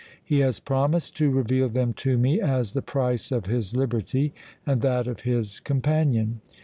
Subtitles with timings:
[0.23, 4.33] He has promised to reveal them to me as the price of his liberty
[4.65, 6.41] and that of his companion.